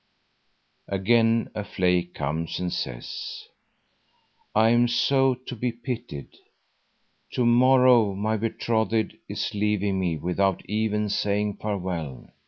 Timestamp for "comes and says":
2.15-3.49